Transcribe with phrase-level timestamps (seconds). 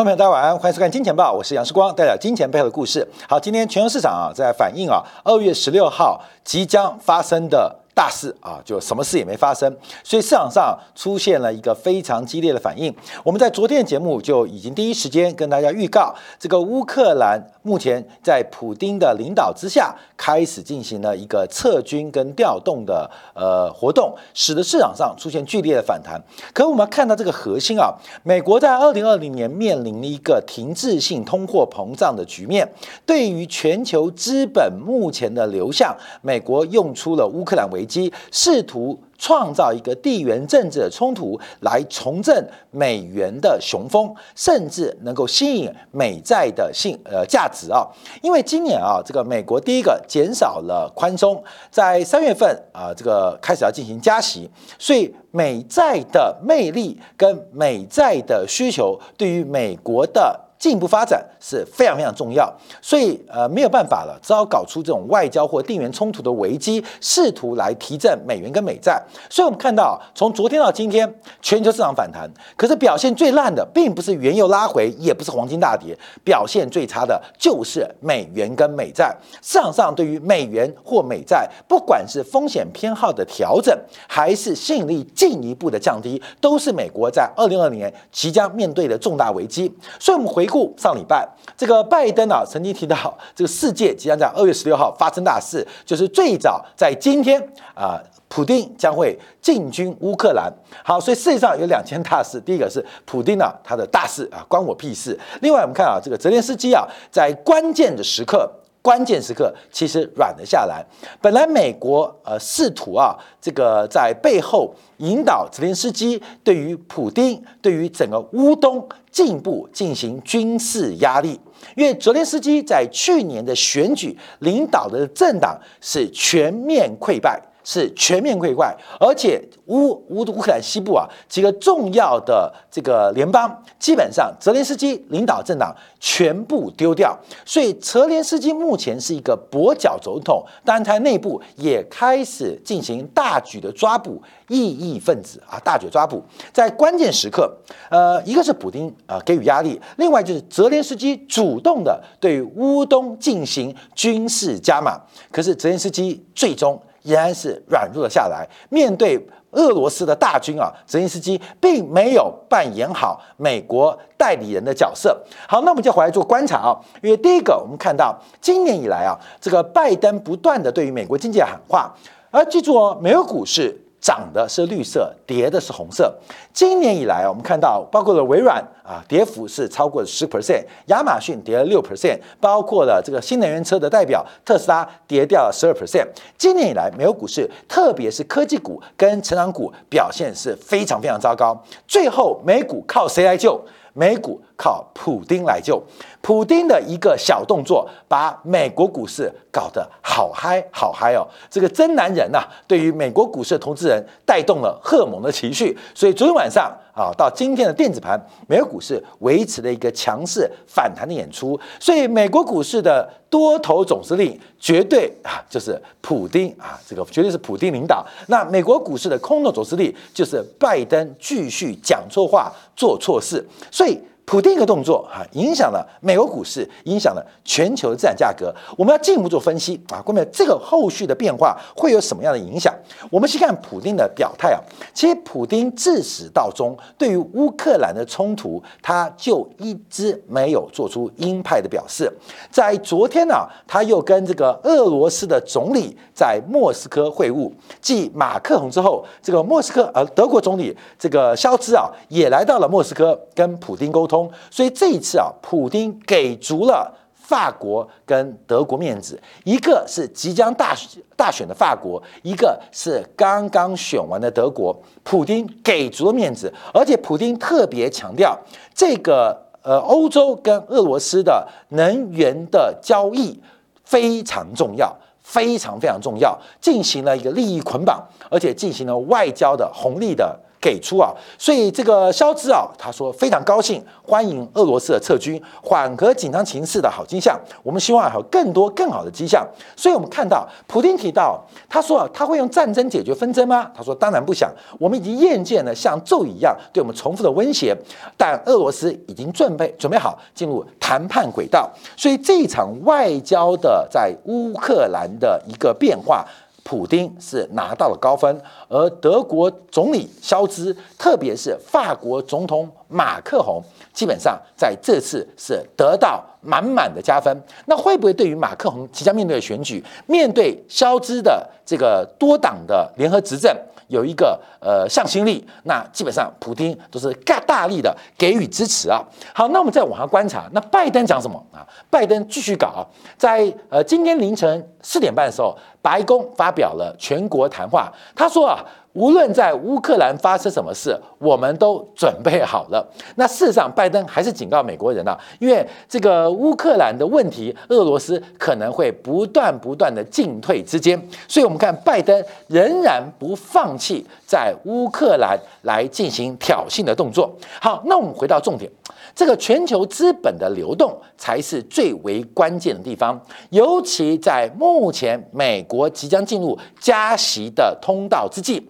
[0.00, 3.06] 观众朋友，大家晚安，欢迎收看《金钱报》，我是杨世光，带来金钱背后的故事。
[3.28, 7.76] 好，今天全球市场啊，在反映啊，二月十六号即将发生的。
[7.92, 9.70] 大事啊，就什么事也没发生，
[10.02, 12.94] 所以市场上出现了一个非常激烈的反应。
[13.22, 26.22] 我们在昨天的节目就已经第一时间跟大家预告，这个乌克兰目前在普京的领导之下，开始进行了一个撤军跟调动的呃活动，使得市场上出现剧烈的反弹。
[26.52, 32.70] 可我们看到这个核心啊，美国在二零二零年面临了一个停滞性通货膨胀的局面，
[33.06, 37.66] 对于全球资本目前的流向，美国用出了乌克兰。
[37.70, 47.86] 危机试图创造一个地缘政治的冲突来重振美元的雄风，甚至能够吸引美债的性呃价值啊！
[48.22, 60.46] 因为今年啊，这个美国第一个减少了宽松，在三月份啊，这个开始要进行加息，所以美债的魅力跟美债的需求对于美国的。
[60.60, 62.52] 进一步发展是非常非常重要，
[62.82, 69.02] 所以呃没有办法了，只好搞出这种外交或地缘冲突的危机，试图来提振美元跟美债。
[69.30, 79.16] 所以我们看到，从昨天到今天，全球市场反弹，可是表现最烂的，并不是原油拉回，也不是黄金大跌，表现最差的就是美元跟美债。
[79.40, 83.74] 市场上对于美元或美债，不管是风险偏好的调整，
[84.06, 89.74] 还是吸引力进一步的降低，都是美国在二零二零年即将面对的重大危机。
[89.98, 90.46] 所以，我们回。
[90.50, 91.24] 顾上礼拜，
[91.56, 97.40] 这个拜登啊曾经提到，这个世界即将在二月十六号发生大事，就是最早在今天
[97.74, 100.52] 啊，普京将会进军乌克兰。
[100.84, 105.18] 好，所以世界上有两件大事，第一个是普京啊他的大事啊，关我屁事。
[105.42, 108.50] 另外，我们看啊，这个泽连斯基啊，在关键的时刻。
[108.82, 110.84] 关键时刻其实软了下来。
[111.20, 121.38] 本来美国呃试图啊这个在背后引导泽连斯基对于普京对于整个乌东进一步进行军事压力，
[121.76, 127.40] 因为泽连斯基在去年的选举领导的政党是全面溃败。
[127.64, 146.22] 是全面溃败，而且乌乌乌克兰西部啊几个重要的这个联邦，基本上泽连斯基领导政党全部丢掉，所以泽连斯基目前是一个跛脚总统，但他内部也开始进行大举的抓捕异议分子啊，大举抓捕，
[146.52, 147.52] 在关键时刻，
[147.90, 155.00] 呃，一个是普京啊给予压力，另外就是泽连斯基主动的对乌东进行军事加码，
[155.30, 156.80] 可是泽连斯基最终。
[157.02, 158.48] 依然是软弱了下来。
[158.68, 159.18] 面对
[159.52, 165.18] 俄罗斯的大军啊，泽连斯基并没有扮演好美国代理人的角色。
[165.48, 166.78] 好，那我们就回来做观察啊。
[167.02, 171.94] 因为第一个，我们看到今年以来啊，这个拜登不断的对于美国经济喊话，
[172.30, 173.79] 而记住哦，美国股市。
[174.00, 176.14] 涨的是绿色，跌的是红色。
[176.52, 186.06] 今年以来，我们看到包括了微软啊，跌幅是超过十 percent，亚马逊跌了六 percent，包括了这个新能源车的代表特斯拉跌掉了十二 percent。
[186.38, 191.62] 今年以来，美国股市，特别是科技股跟成长股表现是非常非常糟糕。
[191.86, 193.60] 最后，美股靠谁来救？
[193.92, 195.82] 美股靠普丁来救，
[196.20, 201.26] 普丁的一个小动作，把美国股市搞得好嗨好嗨哦！
[201.48, 206.70] 这个真男人呐，对于美国股市的投资人带动了荷尔蒙的情绪，所以昨天晚上。
[206.92, 218.04] 啊，到今天的电子盘，美国股市维持了一个强势反弹的演出，所以美国股市的多头总司令绝对啊，就是普丁啊，这个绝对是普丁领导。
[218.26, 223.98] 那美国股市的空头总司令就是拜登继续讲错话、做错事，所以。
[224.30, 228.54] 普丁一个动作哈，影响了美国股市，影响了全球的资产价格。
[228.78, 232.72] 我们要进一步做分析啊，关于这个后续的变化会有什么样的影响？
[233.10, 234.60] 我们先看普丁的表态啊。
[234.94, 242.08] 其实普丁自始到终对于乌克兰的冲突，他就一直没有做出鹰派的表示。
[242.52, 243.34] 在昨天呢，
[243.66, 247.50] 他又跟这个俄罗斯的总理在莫斯科会晤，
[247.80, 254.19] 继马克龙之后，这个莫斯科呃德国总理这个肖兹啊也来到了莫斯科跟普丁沟通。
[254.50, 260.74] 所以这一次啊，普京给足了法国跟德国面子，一个是即将大
[261.16, 268.36] 大选的法国，一个是刚刚选完的德国，普京给足了面子，而且普京特别强调，
[268.74, 273.40] 这个呃欧洲跟俄罗斯的能源的交易
[273.84, 274.92] 非常重要，
[275.22, 280.36] 非常非常重要，进行了一个利益捆绑，而且进行了外交的红利的。
[280.60, 287.40] 给出啊，所以这个肖兹啊，他说非常高兴，欢迎俄罗斯的撤军，缓和紧张情势的好迹象。
[287.62, 289.46] 我们希望还有更多更好的迹象。
[289.74, 293.70] 所以，我们看到普京提到，他说啊，他会用战争解决纷争吗？
[293.74, 297.74] 他说当然不想，我们已经厌倦了像咒语一样对我们重复的威胁。
[298.18, 301.70] 但俄罗斯已经准备准备好进入谈判轨道。
[301.96, 306.26] 所以，这一场外交的在乌克兰的一个变化。
[306.62, 313.62] 普丁是拿到了高分，而德国总理肖兹，特别是法国总统马克宏，
[313.92, 317.36] 基本上在这次是得到满满的加分。
[317.66, 323.56] 那会不会对于马克宏即将面对的选举，面对肖兹的这个多党的联合执政？
[323.90, 329.04] 有一个呃向心力，那基本上普京都是大大力的给予支持啊。
[329.34, 331.60] 好，那我们再往下观察，那拜登讲什么啊？
[331.90, 332.86] 拜登继续搞，
[333.18, 338.64] 在呃今天凌晨四点半的时候，白宫发表了全国谈话，他说啊。
[338.92, 342.84] 无论在乌克兰发生什么事，我们都准备好了。
[343.16, 351.00] 那事实上，拜登还是警告美国人啊，因为这个乌克兰的问题，俄罗斯可能会不断不断的进退之间。
[351.28, 357.28] 所以，我们看拜登仍然不放弃在乌克兰来进行挑衅的动作。
[357.60, 358.70] 好，那我们回到重点。
[359.12, 368.64] 这个全球资本的流动才是最为关键的地方，尤其在目前美国即将进入加息的通道之际，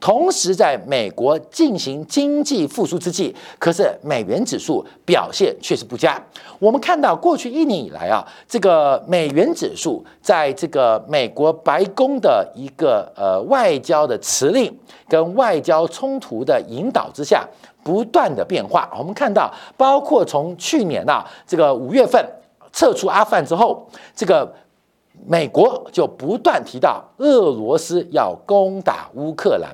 [0.00, 6.22] 同时在美国进行经济复苏之际，可是美元指数表现却是不佳。
[6.58, 14.72] 我们看到过去一年以来啊，这个美元指数在这个美国白宫的一个呃外交的辞令
[15.08, 17.46] 跟外交冲突的引导之下。
[17.82, 22.20] 不断的变化，我们看到，包括从去年呐，这个五月份
[22.72, 24.52] 撤出阿富汗之后，这个
[25.24, 29.70] 美国就不断提到俄罗斯要攻打乌克兰，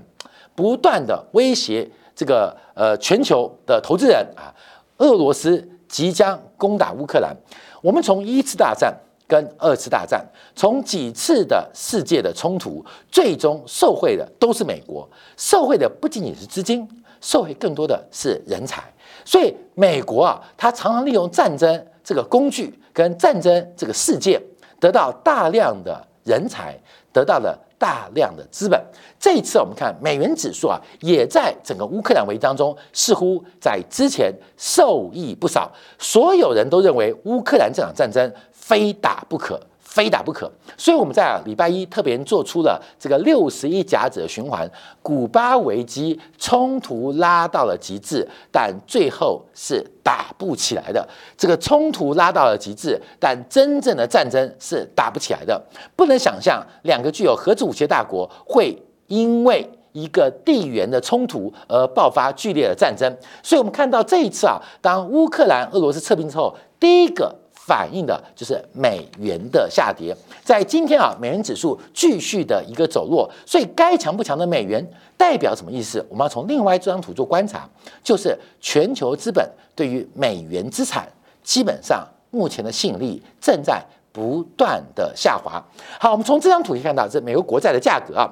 [0.62, 4.55] 不断的威胁这个呃全球的投资人啊，
[4.99, 7.37] 俄罗斯即将攻打乌克兰。
[7.82, 10.25] 我们从一次大战跟二次大战，
[10.55, 16.88] 从几次的世界的冲突，最终受贿的都是美国，受贿的不仅仅是资金。
[17.20, 18.85] 受惠更多的是人才，
[19.25, 24.41] 所以美国啊，它常常利用战争这个工具跟战争这个事件，
[24.79, 26.79] 得到大量的人才，
[27.12, 28.81] 得到了大量的资本。
[29.19, 35.69] 这一次我们看美元指数啊，也在整个乌克兰危机当中，似乎在之前受益不少。
[35.99, 39.61] 所有人都认为乌克兰这场战争非打不可。
[39.92, 44.66] 非打不可，所以我们在礼拜一特别做出了这个六十一甲子的循环。
[45.02, 51.06] 古巴危机冲突拉到了极致，但最后是打不起来的。
[51.36, 55.62] 这个冲突拉到了极致，但真正的战争是打不起来的。
[55.94, 58.74] 不能想象两个具有核子武器的大国会
[59.08, 63.14] 因为一个地缘的冲突而爆发剧烈的战争。
[63.42, 67.41] 所以我们看到这一次啊，当乌克兰、俄罗斯撤兵之后，第一个。
[67.72, 70.14] 反映的就是美元的下跌，
[70.44, 74.86] 在今天啊，美元指数继续的一个走弱，所以该强不强的美元
[75.16, 76.04] 代表什么意思？
[76.10, 77.66] 我们要从另外这张图做观察，
[78.04, 81.08] 就是全球资本对于美元资产
[81.42, 83.82] 基本上目前的吸引力正在
[84.12, 85.52] 不断的下滑。
[85.98, 88.30] 好，我们从这张图可以看到，这美国国债的价格啊，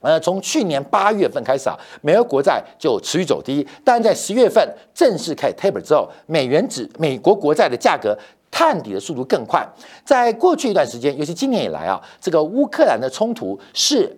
[0.00, 8.18] 呃，从去年八月份开始啊，美国国债就持续走低，但在十月份正式开 taper 之后，美元指美国国债的价格。
[8.52, 9.66] 探底的速度更快。
[10.04, 14.16] 在过去一段时间，尤其今年以来啊，这个乌克兰的冲突是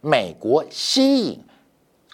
[0.00, 1.38] 美国吸引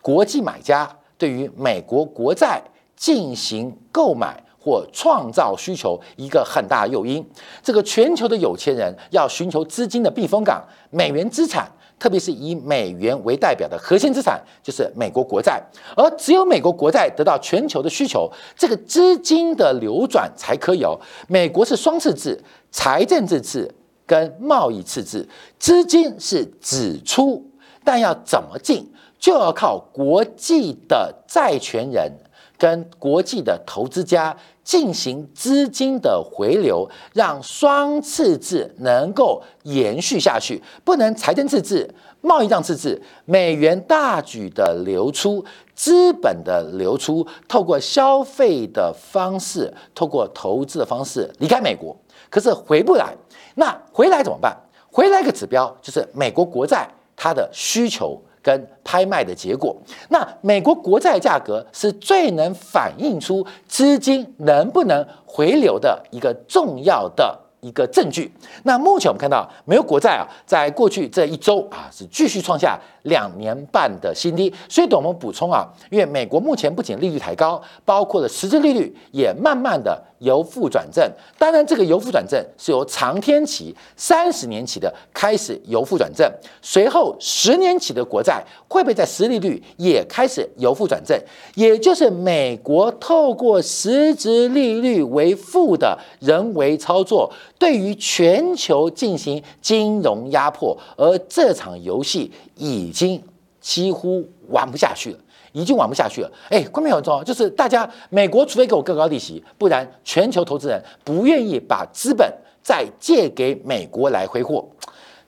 [0.02, 2.60] 国际买家对于美国国债
[2.96, 7.26] 进行购买或创造需求一个很大的诱因。
[7.62, 11.70] 这个全球的有钱人要寻求资金的避风港，美元资产。
[12.00, 15.62] 特别是以美元为代表的核心资产就是美国国债，
[15.95, 20.83] 而只有美国国债得到全球的需求，这个资金的流转才可以。
[21.28, 23.73] 美国是双赤字，财政赤字
[24.07, 25.28] 跟贸易赤字，
[25.59, 27.45] 资金是只出，
[27.85, 32.11] 但要怎么进，就要靠国际的债权人
[32.57, 34.35] 跟国际的投资家。
[34.70, 51.96] 进行资金的回流，让双赤字能够延续下去，不能财政赤字、贸易账赤字，美元大举的流出，资本的流出，透过消费的方式，透过投资的方式离开美国，
[52.28, 53.12] 可是回不来。
[53.56, 54.56] 那回来怎么办？
[54.88, 58.22] 回来一个指标就是美国国债它的需求。
[58.42, 59.76] 跟拍卖的结果，
[60.09, 68.32] 那美国国债价格是最能反映出资金能不能回流的一个重要的一个证据。
[68.62, 74.52] 那目前我们看到，美国国债啊，在过去这一周啊，是继续创下两年半的新低。
[74.68, 81.06] 所以，等我们补充啊，因为美国目前不仅利率抬高，包括了实质利率也慢慢的由负转正。
[81.36, 86.26] 当然，这个由负转正是由长天期、三十年期的开始由负转正，
[86.62, 91.20] 随后十年期的国债会不会在实利率也开始由负转正？
[91.54, 97.30] 也就是美国透过实质利率为负的人为操作。
[97.58, 103.22] 对于全球进行金融压迫，而这场游戏已经
[103.60, 105.18] 几乎玩不下去了，
[105.52, 106.30] 已经玩不下去了。
[106.49, 114.69] 哎，关键很重要，就是大家美国除非给我更高利息，不然全球投资人不愿意把资本再借给美国来挥霍，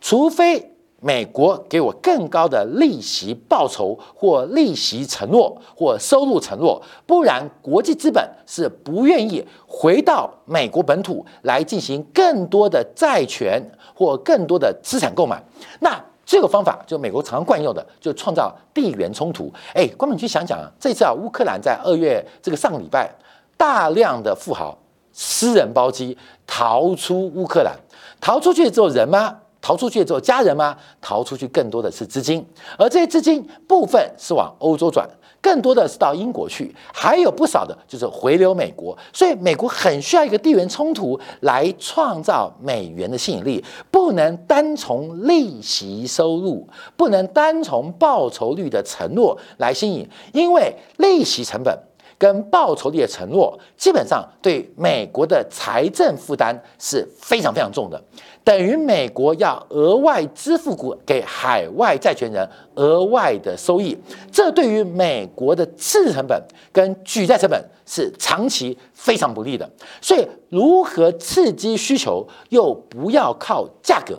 [0.01, 0.69] 除非。
[1.05, 13.61] 美国给我更高的利息报酬，或利息承诺，或收入承诺，不然国际资本是不愿意回到美国本土来进行更多的债权
[13.93, 15.43] 或更多的资产购买。
[15.81, 16.01] 那
[16.33, 19.53] 这个方法就美国常惯用的，就创造地缘冲突。
[19.75, 23.15] 哎，光你去想想啊，这次啊，乌克兰在二月这个上礼拜，
[23.59, 24.79] 大量的富豪
[25.13, 27.77] 私人包机逃出乌克兰，
[28.19, 29.41] 逃出去之后人吗？
[29.63, 30.77] 逃出去之后，家人吗？
[31.01, 32.45] 逃出去更多的是资金，
[32.77, 35.09] 而这些资金部分是往欧洲转，
[35.41, 38.99] 更多的是到英国去，还有不少的就是回流美国。
[39.13, 51.79] 所以美国很需要一个地缘冲突来创造美元的吸引力，不能单从利息收入，不能单从报酬率的承诺来吸引，因为利息成本
[52.23, 58.01] 跟报酬率的承诺基本上对美国的财政负担是非常非常重的。
[58.45, 63.99] 等于美国要额外支付股给海外债权人额外的收益，
[64.31, 66.41] 这对于美国的次成本
[66.73, 69.69] 跟举债成本是长期非常不利的。
[70.01, 74.17] 所以，如何刺激需求又不要靠价格？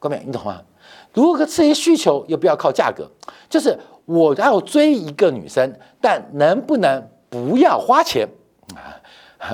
[0.00, 0.60] 各位，你懂吗？
[1.14, 3.08] 如何刺激需求又不要靠价格？
[3.48, 8.28] 就是我要追一个女生，但能不能不要花钱
[8.74, 8.96] 啊？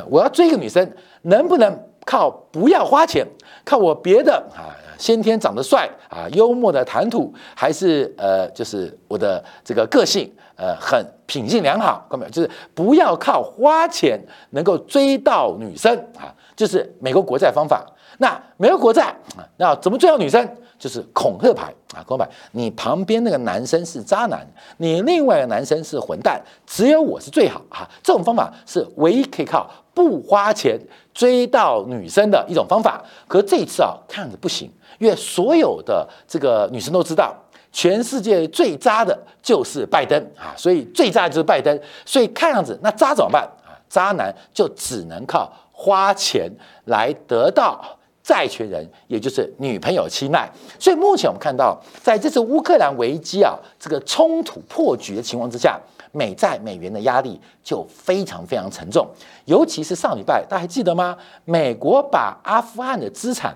[0.09, 1.89] 我要追一个女生，能不能？
[2.07, 3.27] 靠不要花钱，
[3.65, 14.21] 靠我别的啊，先天长得帅啊，幽默的谈吐，还是呃，就是我的这个个性，呃，很品性良好，各位，就是不要靠花钱
[14.51, 17.85] 能够追到女生啊，就是美国国债方法。
[18.19, 20.49] 那美国国债啊，那怎么追到女生？
[20.77, 24.47] 就是恐吓牌啊，恐吓牌，你旁边那个男生是渣男，
[24.77, 27.89] 你另外一个男生是混蛋，只有我是最好啊。
[28.03, 30.79] 这种方法是唯一可以靠不花钱。
[31.15, 37.33] 追到女生的一种方法，可这一次啊，看着不行，因为所有的这个女生都知道，
[37.71, 43.79] 全世界最渣的就是拜登啊，所以最渣的就是拜登，所以看样子那渣怎么办啊？
[43.89, 46.51] 渣男就只能靠花钱
[46.87, 47.81] 来得到
[48.21, 50.51] 债权人，也就是女朋友青睐。
[50.81, 55.81] 所以目前我们看到，在这次乌克兰危机啊，这个冲突破局的情况之下。
[56.15, 59.05] 美债美元的压力就非常非常沉重，
[59.47, 61.17] 尤其是上礼拜，大家还记得吗？
[61.45, 63.53] 美国把阿富汗的资产，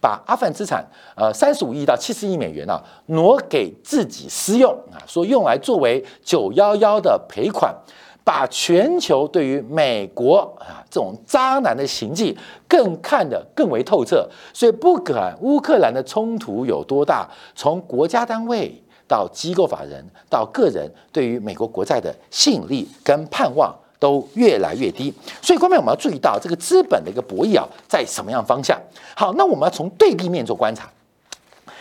[0.00, 0.86] 把阿富汗资产，
[1.16, 7.74] 呃，三十五亿到七十亿美元啊，挪给自己私用啊，说用来作为九幺幺的赔款，
[8.22, 12.36] 把全球对于美国啊这种渣男的行径
[12.68, 18.80] 更看得更为透彻，所以不管乌克兰的冲突有多大，从国家单位。
[19.08, 25.12] 到机构法人，到个人，对于美国国债的吸引力跟盼望都越来越低。
[25.40, 28.80] 所以，关面我们要注意到这个资本的一个博弈啊，在什么样方向？
[29.14, 30.90] 好，那我们要从对立面做观察，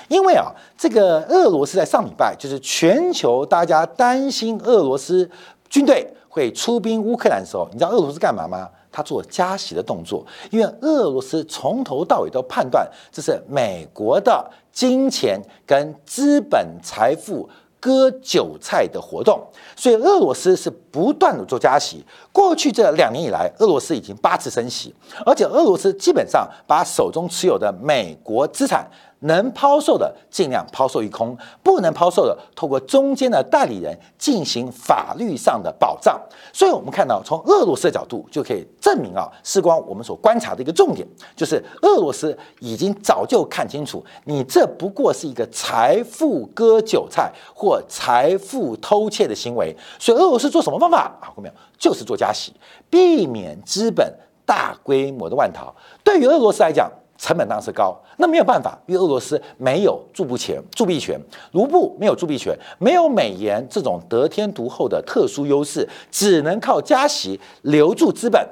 [0.08, 5.30] 因为啊，这个俄罗斯在上礼拜就是全球大家担心俄罗斯
[5.70, 8.70] 军队会出兵乌克兰的时候，你知道俄罗斯干嘛吗？
[8.96, 14.50] 他做加息的动作，因为俄罗斯从头到尾都判断这是美国的。
[14.72, 17.50] 金钱跟资本财富
[17.80, 19.42] 割韭菜的活动，
[19.76, 22.02] 所以俄罗斯是不断的做加息。
[22.32, 28.90] 过去这两年以来，俄罗斯已经八次升息，而且俄罗斯基本上把手中持有的美国资产。
[29.20, 36.22] 能抛售的尽量抛售一空，不能抛售的，透过中间的代理人进行法律上的保障。
[36.54, 49.76] 所以，我们看到从俄罗斯的角度就可以证明啊，事关我们所观察的一个重点，就是俄罗斯已经早就看清楚，你这不过是一个财富割韭菜或财富偷窃的行为。
[49.98, 51.34] 所以，俄罗斯做什么方法啊？
[51.36, 52.54] 后面就是做加息，
[52.90, 54.14] 避免资本
[54.46, 55.74] 大规模的外逃。
[56.04, 61.20] 对于俄罗斯来讲，成本当然是高，那没有办法，因为俄罗斯没有铸币权，铸币权，
[61.54, 68.46] 卢布没有铸币权，没有美元这种得天独厚的特殊优势，只能靠加息留住资本，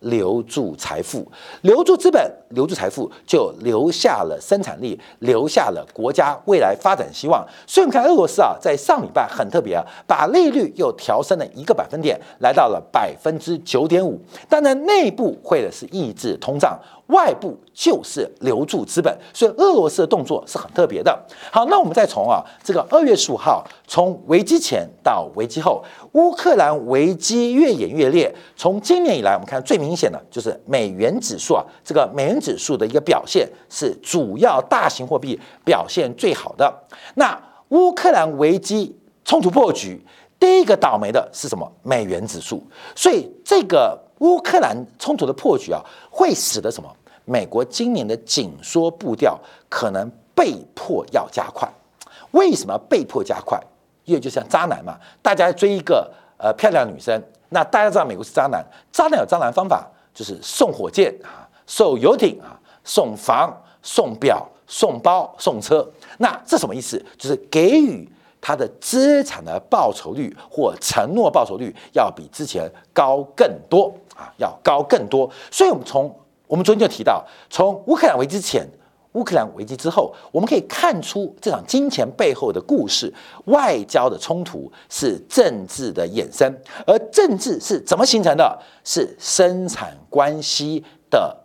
[0.00, 1.26] 留住财富，
[1.62, 7.44] 留住资本，留住财富，就留下了生产力，留下了国家未来发展希望。
[7.66, 14.20] 所以，我们看俄罗斯啊，在上礼拜很特别啊，把利率又调升了一个百分点，来到了百分之九点五。
[14.48, 16.78] 当然，内部会的是抑制通胀。
[17.08, 21.16] 外部就是留住资本，所以俄罗斯的动作是很特别的。
[21.52, 28.34] 好，那我们再从啊这个二月十五号，从危机前到危机后，乌克兰危机越演越烈。
[28.56, 36.72] 从今年以来，我们看最明显的就是美元指数啊，这个美元指数的一个表现是主要大型货币表现最好的。
[37.14, 40.04] 那乌克兰危机冲突破局，
[40.40, 41.70] 第一个倒霉的是什么？
[41.84, 42.60] 美元指数。
[42.96, 44.05] 所以这个。
[44.18, 45.80] 乌克兰冲突的破局啊，
[46.10, 46.90] 会使得什么？
[47.24, 51.68] 美国今年的紧缩步调可能被迫要加快。
[52.30, 53.60] 为什么被迫加快？
[54.04, 56.08] 因为就像渣男嘛，大家追一个
[56.38, 62.54] 呃漂亮女生，那大家知道美国是渣男，渣男有渣男方法，就是送火箭啊，送游艇啊，
[62.84, 65.86] 送房、送表、送包、送车。
[66.18, 67.04] 那这什么意思？
[67.18, 68.08] 就是给予。
[68.46, 75.28] 它的资产的报酬率或承诺报酬率要比之前高更多啊，要高更多。
[75.50, 78.64] 所以，我们从我们昨天就提到，从乌克兰危机前、
[79.14, 83.12] 乌克兰危机之后，我们可以看出这场金钱背后的故事。
[83.46, 86.48] 外交的冲突是政治的衍生，
[86.86, 88.56] 而政治是怎么形成的？
[88.84, 91.36] 是生产关系的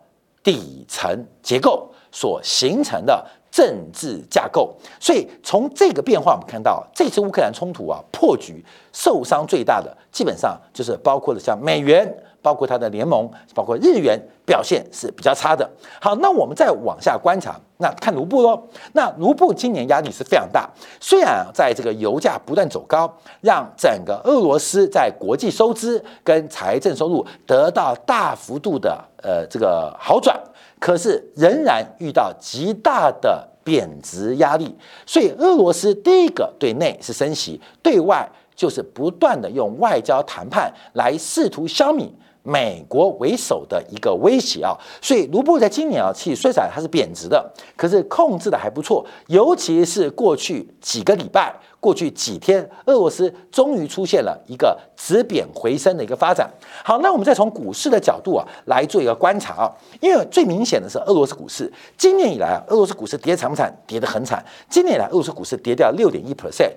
[0.44, 3.26] 底层结构所形成的。
[3.52, 15.70] 政治架构，所以从这个变化，我们看到这次乌克兰冲突啊破局，受伤最大的基本上就是包括了像美元，包括它的联盟，包括日元表现是比较差的。
[16.00, 18.58] 好，那我们再往下观察，那看卢布喽。
[18.94, 30.40] 那卢布今年压力是非常大，虽然在这个油价不断走高，让整个俄罗斯在国际收支跟财政收入得到大幅度的呃这个好转。
[30.82, 42.10] 可是仍然遇到极大的贬值压力，所以俄罗斯第一个对内是升息，对外就是不断的用外交谈判来试图消弭
[42.42, 44.76] 美国为首的一个威胁啊。
[45.00, 51.54] 所以卢布在今年啊，其实虽然它是贬值的，可是控制的还不错，尤其是过去几个礼拜。
[51.80, 56.48] 过去几天，俄罗斯终于出现了一个止贬回升的一个发展。
[56.84, 63.76] 好，那我们再从股市的角度啊来做一个观察啊，因为最明显的是俄罗斯股市，今年以来啊，俄罗斯股市跌惨不惨？
[63.84, 64.44] 跌得很惨。
[64.70, 66.70] 今年以来，俄罗斯股市跌掉六点一 percent。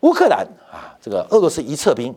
[0.00, 2.12] 乌克兰啊，这个俄罗斯一撤兵，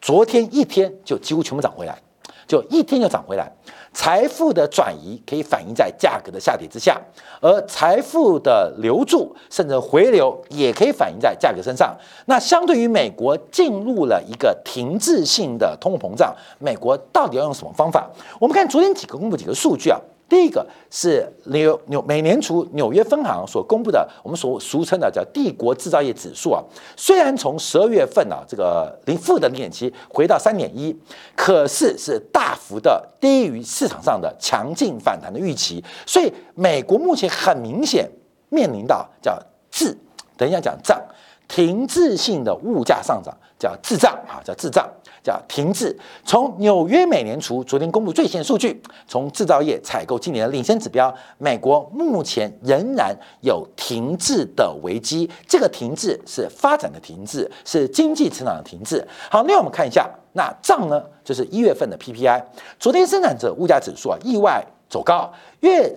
[0.00, 1.98] 昨天一天就几乎全部涨回来，
[2.46, 3.50] 就一天就涨回来。
[3.92, 7.00] 财富的转移可以反映在价格的下跌之下，
[7.40, 11.96] 而财富的留住甚至回流也可以反映在价格身上。
[12.26, 18.10] 那相对于美国进入了一个停滞性的通货膨胀，美国到底要用什么方法？
[18.38, 19.98] 我们看昨天几个公布几个数据啊。
[20.28, 26.60] 第一个是纽纽美联储纽约分行所公布的，我们所俗称的叫帝国制造业指数啊。
[26.96, 30.96] 虽然从十二月份啊这个零负的零点七回到三点一，
[31.36, 35.84] 可是是大幅的低于市场上的强劲反弹的预期。
[36.04, 38.10] 所以美国目前很明显
[38.48, 39.96] 面临到叫滞，
[40.36, 41.00] 等一下讲涨，
[41.46, 44.90] 停滞性的物价上涨叫滞胀啊，叫滞胀。
[45.26, 45.98] 叫停滞。
[46.24, 55.28] 从纽约美联储昨天公布最新数据，从制造业采购今年的领先指标，美国目前仍然有停滞的危机。
[55.48, 59.04] 这个停滞是发展的停滞，是经济成长的停滞。
[59.28, 62.40] 好，那我们看一下，那账呢，就是一月份的 PPI，
[62.78, 65.92] 昨天生产者物价指数啊意外走高，越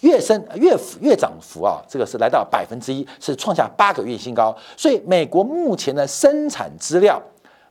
[0.00, 4.52] 越升越越涨幅啊，这个是来到百分之一，是创下八个月新高。
[4.76, 7.22] 所以美国目前的生产资料。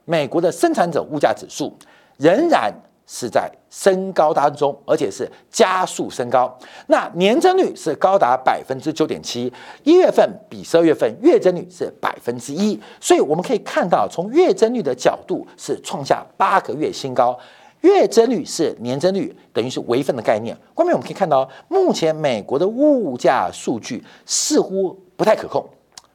[0.05, 1.75] 美国的生产者物价指数
[2.17, 2.73] 仍然
[3.07, 6.57] 是在升高当中，而且是加速升高。
[6.87, 9.51] 那年增率是高达百分之九点七，
[9.83, 12.79] 一月份比十二月份月增率是百分之一。
[12.99, 17.37] 所以我们可以看到，从月增率的角度是创下八个月新高。
[17.81, 20.57] 月增率是年增率，等于是微分的概念。
[20.73, 25.63] 关面我们可以看到，目前美国的物价数据似乎不太可控，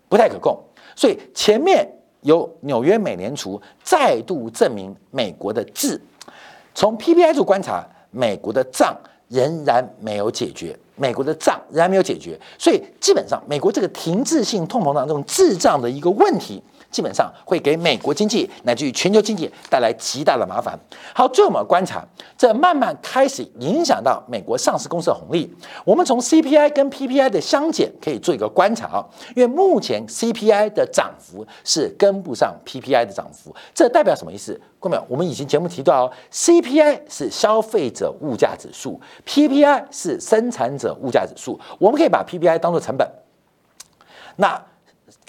[0.09, 0.59] 不太可控。
[0.97, 1.89] 所以前面。
[2.23, 6.01] 由纽约美联储再度证明美国的滞。
[6.75, 8.97] 从 PPI 处观察，美国的账
[9.29, 10.79] 仍然没有解决。
[10.97, 16.63] 美国的账仍然没有解决，所以基本上美国这个停滞性通膨胀这种滞胀的一个问题。
[16.91, 20.79] 基本上会给美国经济乃至于全球经济带来极大的麻烦。
[21.15, 22.05] 好，最后我们观察，
[22.37, 25.49] 这慢慢开始影响到美国上市公司的红利。
[25.85, 34.61] 我们从 CPI 跟 PPI 的相减可以做一个观察啊，因为目前 CPI 的涨幅是跟不上 PPI 的涨幅，这代表什么意思？
[34.81, 41.61] 各位，我们以前节目提到哦，CPI 是消费者物价指数，PPI 是生产者物价指数。
[41.79, 43.09] 我们可以把 PPI 当做成本，
[44.37, 44.61] 那。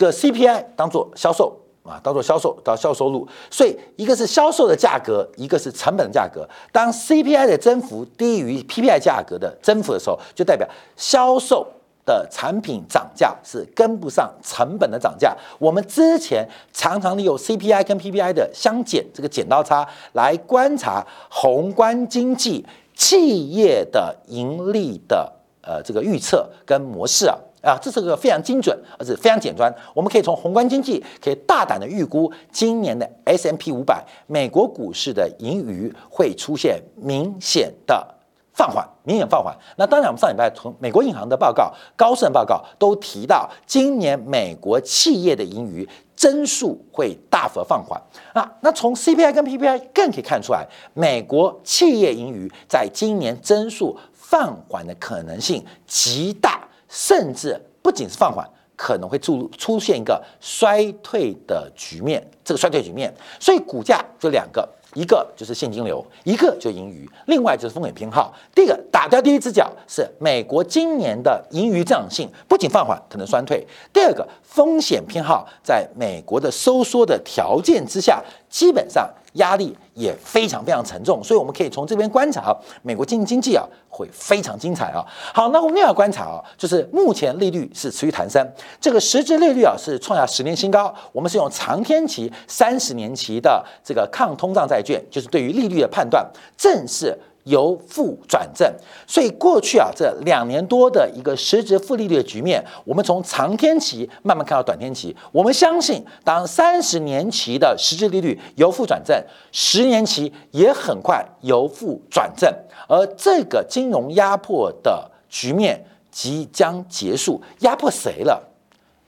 [0.05, 6.47] 个 CPI 当做销售啊，当做销售到销售收入，所以一个是销售的价格，一个是成本的价格。
[6.71, 11.65] 当 CPI 的增幅低于 PPI 价格的增幅的时候，就代表销售
[12.05, 15.35] 的产品涨价是跟不上成本的涨价。
[15.57, 22.63] 我们之前常常利用 CPI 跟 PPI 的相减这个剪刀差来观察宏观经济
[22.95, 25.31] 企业的盈利的
[25.63, 27.35] 呃这个预测跟模式啊。
[27.61, 29.73] 啊，这是个非常精准，而且非常简单。
[29.93, 38.15] 我们可以从宏观经济，可以大胆的预估，今年的 S M P 五百美国股市的盈余会出现明显的
[38.53, 39.55] 放缓，明显放缓。
[39.77, 48.01] 那当然，我们上礼拜从美国银行的报告、高盛报告都提到，今年美国企业的盈余增速会大幅放缓。
[48.33, 56.60] 啊，那从 C P I 跟 P P I 更可以看出来，美国企业盈余在今年增速放缓的可能性极大。
[56.91, 62.21] 甚至不仅是放缓，可能会出出现一个衰退的局面。
[62.43, 68.33] 这个衰退局面，所以股价就两个，一个就是现金流，一个就盈余，另外就是风险偏好。
[68.53, 73.65] 第一个打掉第一只脚是美国今年的盈余增长性不仅放缓，可能衰退。
[73.93, 79.09] 第二个风险偏好，在美国的收缩的条件之下，基本上。
[79.33, 85.05] 压力也非常非常沉重，所以我们可以从这边观察，美国经济经济啊会非常精彩啊。
[85.33, 88.45] 好，那我们要观察啊，就是目前利率是持续弹升，
[88.79, 90.93] 这个实质利率啊是创下十年新高。
[91.11, 96.25] 我们是用长天期、三十年期的这个抗通胀债券，就是对于利率的判断，
[96.57, 97.17] 正是。
[97.43, 98.71] 由负转正，
[99.07, 105.15] 所以过去啊这两年多的一个实质负利率的局面，我们从长天期慢慢看到短天期。
[105.31, 112.53] 我们相信，当三十年期的实质利率由负转正，十年期也很快由负转正，
[112.87, 117.41] 而这个金融压迫的局面即将结束。
[117.59, 118.41] 压迫谁了？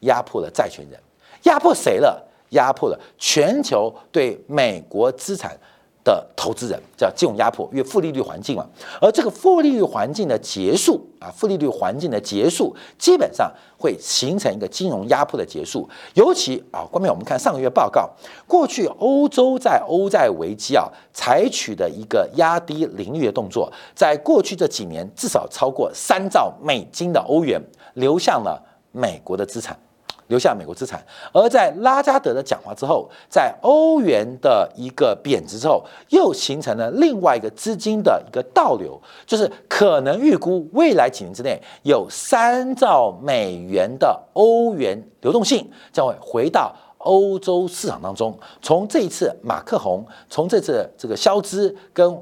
[0.02, 1.00] 压迫了债权人。
[1.44, 2.26] 压迫谁了？
[2.50, 5.58] 压迫了全球对美国资产。
[6.04, 8.66] 的投资人叫金融压迫，因为负利率环境嘛，
[9.00, 15.88] 而这个负利率环境的结束啊，负利率环境的结束，基本上会形成一个金融压迫的结束。
[16.14, 18.10] 尤其啊，关面我们看上个月报告，
[18.46, 27.62] 过去欧洲在欧债危机啊采取的一个压低利率的动作，在过去这几年至少超过三兆美金的欧元
[27.94, 28.62] 流向了
[28.92, 29.78] 美国的资产。
[30.34, 31.00] 留下美国资产，
[31.32, 48.36] 而在拉加德的讲话之后，在欧元的一个贬值之后，又形成了另外一个资金的一个倒流，就是可能预估未来几年之内有三兆美元的欧元流动性将会回到欧洲市场当中。
[48.60, 52.18] 从这一次马克宏，从这次这个肖兹跟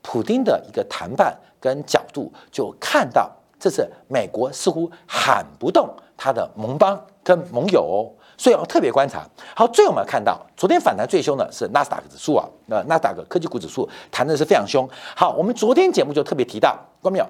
[0.00, 6.98] 普丁的一个谈判跟角度，就看到这次美国似乎喊不动他的盟邦。
[7.26, 7.98] 跟盟友，哦，
[8.38, 9.28] 所以要特别观察。
[9.56, 14.88] 好，最后我们要看到，昨天反弹最凶的是纳斯达克指数啊，那纳斯达克科技股指数弹的是非常凶。
[15.16, 17.26] 好，我们昨天节目就特别提到，关没有？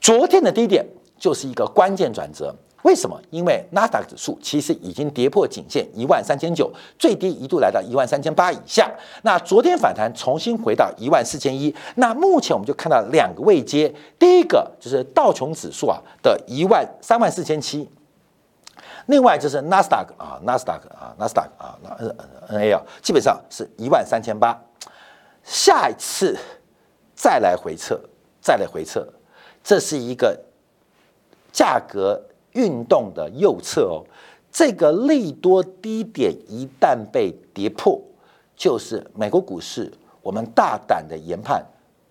[0.00, 0.86] 昨天的低点
[1.18, 2.54] 就是一个关键转折。
[2.82, 3.18] 为什么？
[3.30, 8.88] 因为纳斯达克指数其实已经跌破颈线一万三千九，最低一度来到一万三千八以下。
[9.22, 11.74] 那昨天反弹重新回到一万四千一。
[11.96, 17.88] 那目前我们就看到两个位阶，第一个就是道琼指数啊的一万三万四千七。
[19.06, 24.58] 另外就是纳斯达克啊，纳斯达克啊，纳斯达克啊，那 N A 啊，基本上是一万三千八。
[25.42, 26.36] 下一次
[27.14, 28.00] 再来回撤，
[28.40, 29.06] 再来回撤，
[29.62, 30.38] 这是一个
[31.52, 32.20] 价格
[32.52, 34.04] 运动的右侧哦。
[34.50, 38.00] 这个利多低点一旦被跌破，
[38.56, 41.62] 就是美国股市我们大胆的研判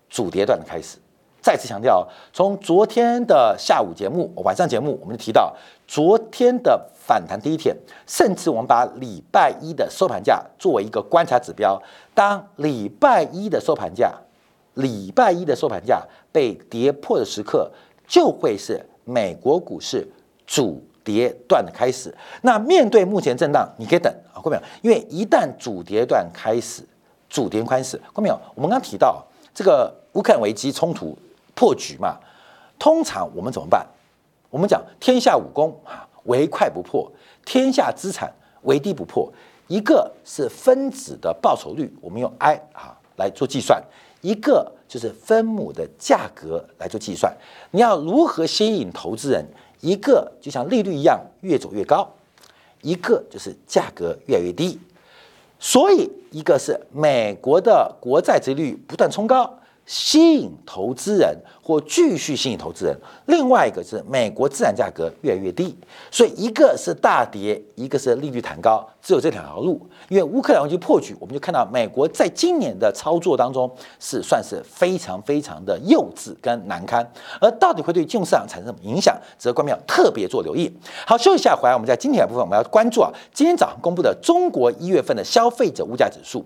[0.08, 0.98] 主跌段的开始。
[1.44, 5.54] 再次强调，从昨天的下午节目、晚上节目，我们就提到
[5.86, 7.76] 昨天的反弹第一天，
[8.06, 11.78] 甚至我们把礼拜一的收盘价作为一个观察指标。
[12.14, 14.10] 当礼拜一的收盘价、
[14.72, 16.02] 礼拜一的收盘价
[16.32, 17.70] 被跌破的时刻，
[18.08, 20.08] 就会是美国股市
[20.46, 22.16] 主跌段的开始。
[22.40, 24.62] 那面对目前震荡，你可以等啊，过没有？
[24.80, 26.82] 因为一旦主跌段开始，
[27.28, 28.40] 主跌开始，过没有？
[28.54, 31.14] 我们刚提到这个乌克兰危机冲突。
[31.54, 32.18] 破局嘛？
[32.78, 33.86] 通常我们怎么办？
[34.50, 37.10] 我们讲天下武功啊，唯快不破；
[37.44, 39.32] 天下资产唯低不破。
[39.66, 43.80] 一个是分子的报酬率，我们用 I 啊来做计算；
[44.20, 47.34] 一个就是分母的价格来做计算。
[47.70, 49.44] 你要如何吸引投资人？
[49.80, 52.08] 一个就像利率一样越走越高，
[52.82, 54.78] 一个就是价格越来越低。
[55.58, 59.58] 所以，一个是美国的国债殖率不断冲高。
[59.86, 65.76] 吸引投资人或继续吸引投资人，另外一个是美国资产价格越来越低，
[66.10, 69.80] 所以一个是大跌，一个是利率弹高，只有这两条路。
[70.08, 77.06] 因为乌克兰危机破局，我们就看到美国在今年的操作当中是算是非常非常的幼稚跟难堪，
[77.40, 80.74] 而到底会对金融市场产生什么影响，则关要特别做留意。
[81.06, 86.44] 好，休息一下，回来我们在今天的部分我们要关注啊，今天早上公布的中国一月份的消费者物价指数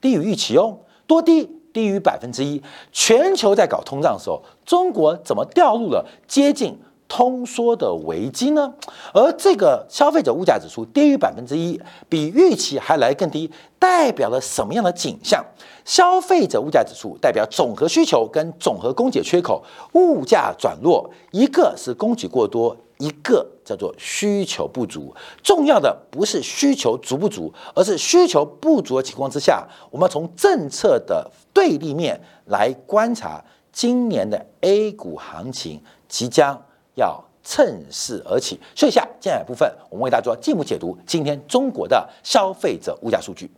[0.00, 1.57] 低于预期哦，多低？
[1.72, 8.74] 低于百分之一，全球在搞通胀的时候，中国怎么掉入了接近通缩的危机呢？
[9.14, 15.44] 而这个消费者物价指数低于百分之一，比预期还来更低，代表了什么样的景象？
[15.84, 22.76] 消费者物价指数代表总和需求跟总和供给缺口，物价转弱，一个是供给过多。
[22.98, 36.58] 一个叫做需求不足，重要的不是需求足不足，而是需求不足的情况之下，我们从政策的对立面来观察今年的 A 股行情即将
[36.94, 38.58] 要趁势而起。
[38.74, 43.50] 说一下接下来部分，我们为大家做进一步解读今天中国的消费者物价数据。